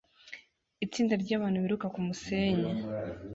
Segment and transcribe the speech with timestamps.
[0.85, 2.71] Itsinda ryabantu biruka kumusenyi